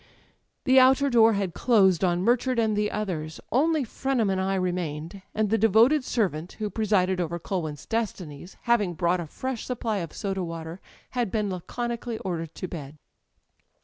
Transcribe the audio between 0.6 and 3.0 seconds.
The outer door had closed on Murchard and the